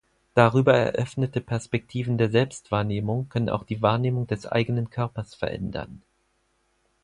[0.33, 6.01] Darüber eröffnete Perspektiven der Selbstwahrnehmung können auch die Wahrnehmung des eigenen Körpers verändern.